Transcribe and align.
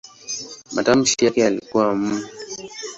Matamshi 0.73 1.25
yake 1.25 1.41
yalikuwa 1.41 1.91
"m". 1.91 2.13